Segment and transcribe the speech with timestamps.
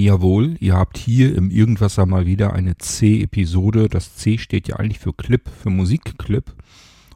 [0.00, 3.88] Jawohl, ihr habt hier im Irgendwasser mal wieder eine C-Episode.
[3.88, 6.54] Das C steht ja eigentlich für Clip, für Musikclip.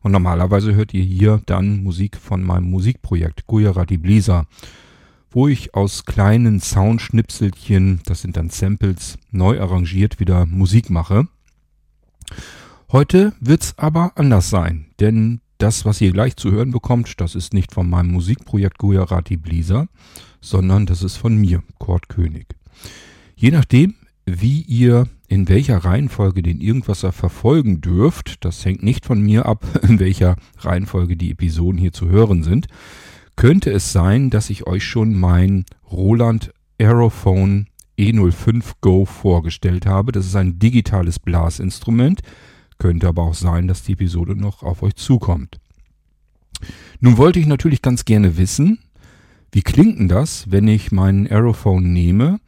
[0.03, 4.49] Und normalerweise hört ihr hier dann Musik von meinem Musikprojekt Gujarati Bläser,
[5.31, 11.29] wo ich aus kleinen Soundschnipselchen, das sind dann Samples, neu arrangiert wieder Musik mache.
[12.91, 17.55] Heute wird's aber anders sein, denn das, was ihr gleich zu hören bekommt, das ist
[17.55, 19.87] nicht von meinem Musikprojekt Gujarati Bläser,
[20.41, 22.57] sondern das ist von mir, Kurt König.
[23.35, 29.21] Je nachdem, wie ihr in welcher Reihenfolge den Irgendwasser verfolgen dürft, das hängt nicht von
[29.21, 32.67] mir ab, in welcher Reihenfolge die Episoden hier zu hören sind,
[33.37, 37.67] könnte es sein, dass ich euch schon mein Roland Aerophone
[37.99, 40.13] E05 Go vorgestellt habe.
[40.13, 42.21] Das ist ein digitales Blasinstrument.
[42.79, 45.61] Könnte aber auch sein, dass die Episode noch auf euch zukommt.
[47.01, 48.79] Nun wollte ich natürlich ganz gerne wissen,
[49.51, 52.41] wie klingt denn das, wenn ich meinen Aerophone nehme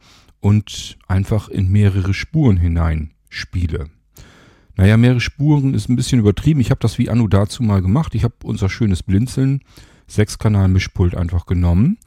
[0.45, 3.89] und einfach in mehrere Spuren hinein spiele.
[4.75, 6.59] Naja, mehrere Spuren ist ein bisschen übertrieben.
[6.59, 8.13] Ich habe das wie Anno dazu mal gemacht.
[8.13, 9.61] Ich habe unser schönes Blinzeln
[10.05, 11.97] Sechskanal-Mischpult einfach genommen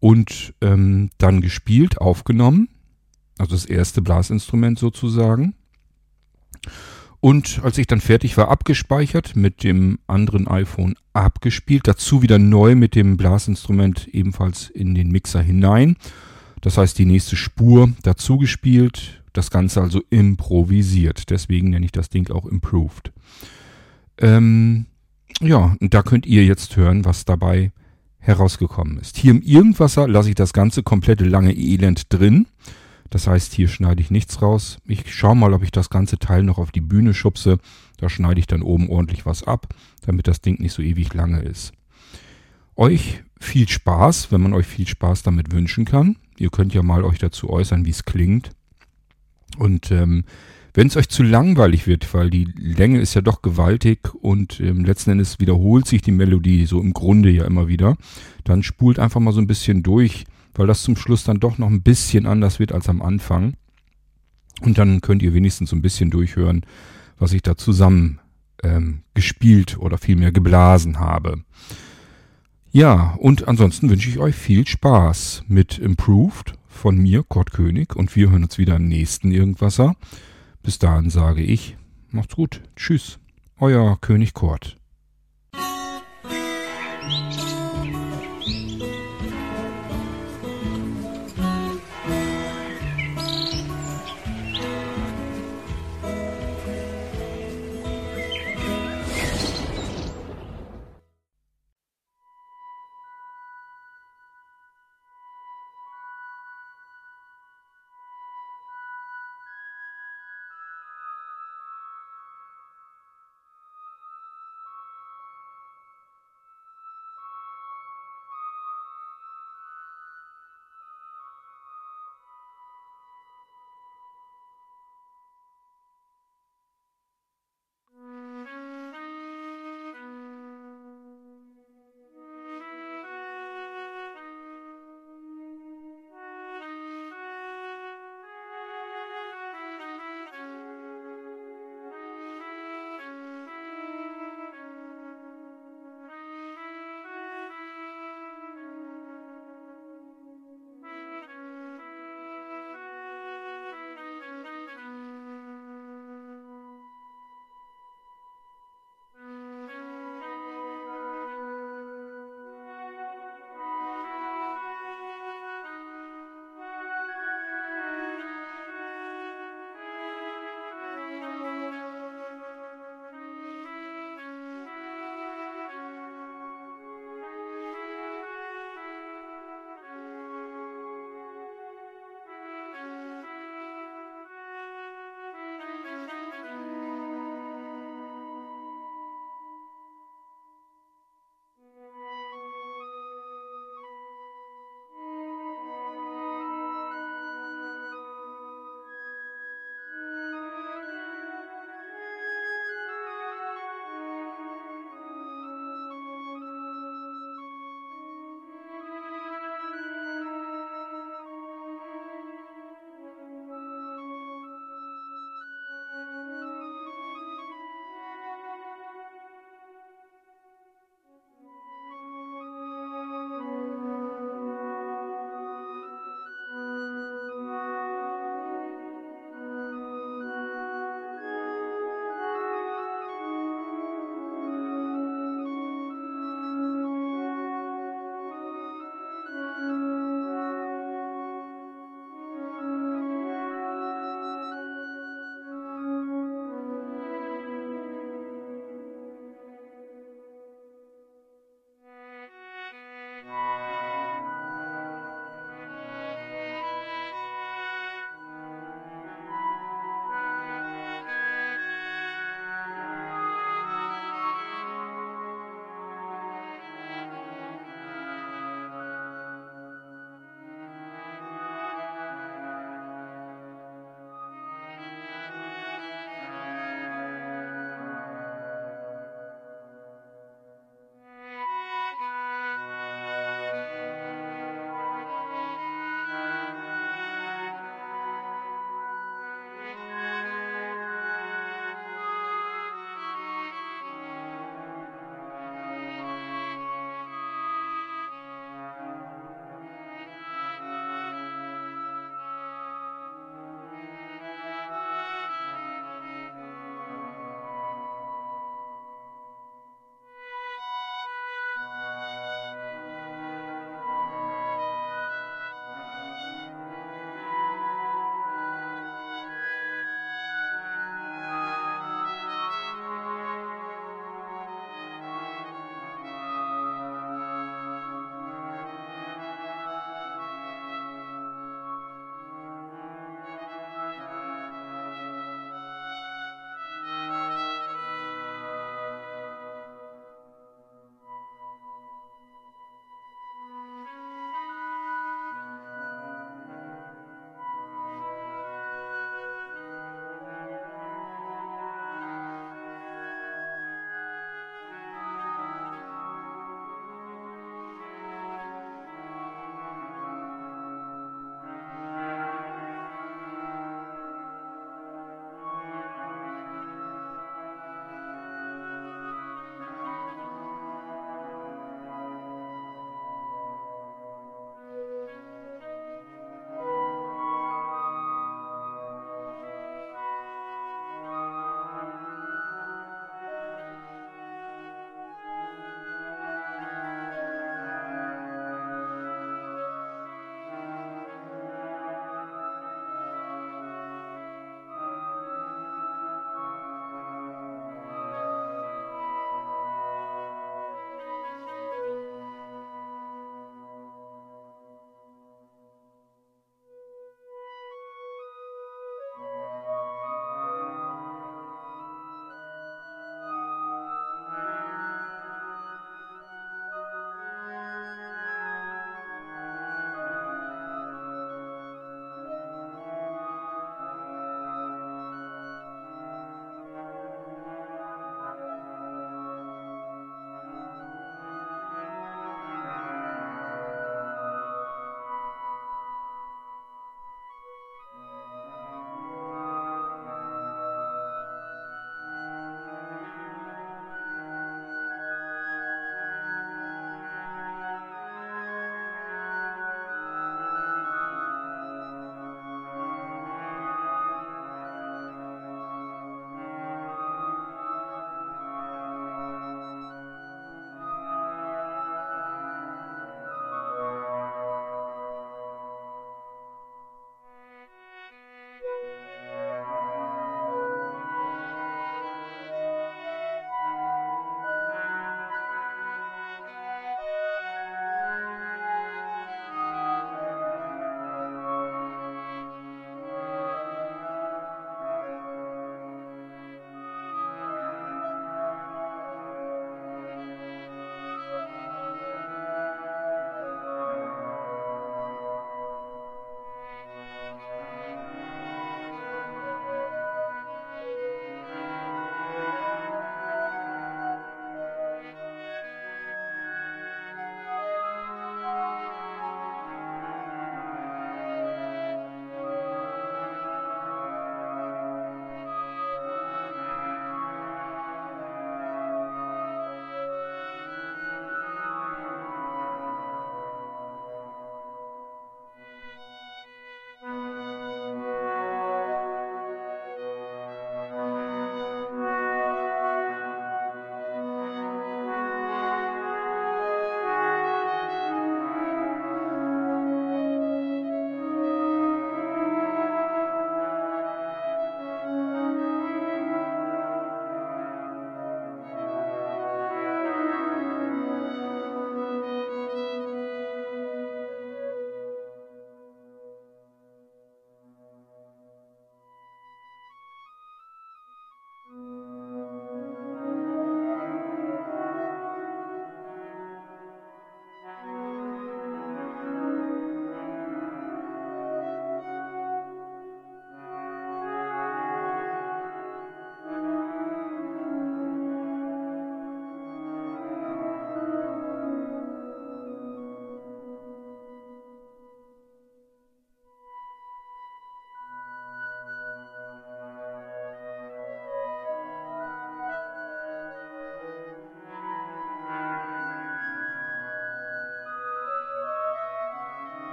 [0.00, 2.70] und ähm, dann gespielt, aufgenommen.
[3.36, 5.52] Also das erste Blasinstrument sozusagen.
[7.20, 12.76] Und als ich dann fertig war, abgespeichert, mit dem anderen iPhone abgespielt, dazu wieder neu
[12.76, 15.98] mit dem Blasinstrument ebenfalls in den Mixer hinein
[16.60, 21.30] das heißt, die nächste Spur dazu gespielt, das Ganze also improvisiert.
[21.30, 23.12] Deswegen nenne ich das Ding auch Improved.
[24.18, 24.86] Ähm,
[25.40, 27.72] ja, und da könnt ihr jetzt hören, was dabei
[28.18, 29.16] herausgekommen ist.
[29.16, 32.46] Hier im Irgendwasser lasse ich das ganze komplette lange Elend drin.
[33.10, 34.78] Das heißt, hier schneide ich nichts raus.
[34.84, 37.58] Ich schaue mal, ob ich das ganze Teil noch auf die Bühne schubse.
[37.96, 41.40] Da schneide ich dann oben ordentlich was ab, damit das Ding nicht so ewig lange
[41.40, 41.72] ist.
[42.76, 46.16] Euch viel Spaß, wenn man euch viel Spaß damit wünschen kann.
[46.38, 48.50] Ihr könnt ja mal euch dazu äußern, wie es klingt.
[49.58, 50.24] Und ähm,
[50.74, 54.84] wenn es euch zu langweilig wird, weil die Länge ist ja doch gewaltig und ähm,
[54.84, 57.96] letzten Endes wiederholt sich die Melodie so im Grunde ja immer wieder,
[58.44, 60.24] dann spult einfach mal so ein bisschen durch,
[60.54, 63.54] weil das zum Schluss dann doch noch ein bisschen anders wird als am Anfang.
[64.60, 66.64] Und dann könnt ihr wenigstens so ein bisschen durchhören,
[67.18, 68.20] was ich da zusammen
[68.62, 71.42] ähm, gespielt oder vielmehr geblasen habe.
[72.70, 78.14] Ja, und ansonsten wünsche ich euch viel Spaß mit Improved von mir, Kurt König, und
[78.14, 79.96] wir hören uns wieder im nächsten Irgendwasser.
[80.62, 81.78] Bis dahin sage ich,
[82.10, 83.18] macht's gut, tschüss,
[83.58, 84.77] euer König Kurt.